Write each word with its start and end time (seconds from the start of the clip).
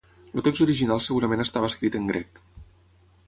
El 0.37 0.43
text 0.45 0.63
original 0.65 1.03
segurament 1.07 1.45
estava 1.45 1.71
escrit 1.73 1.97
en 2.01 2.09
grec. 2.13 2.41